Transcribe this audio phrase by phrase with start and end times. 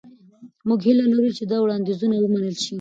[0.67, 2.69] موږ هیله لرو چې دا وړاندیزونه ومنل شي.